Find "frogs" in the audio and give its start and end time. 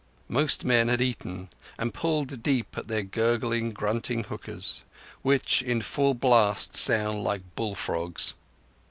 7.75-8.33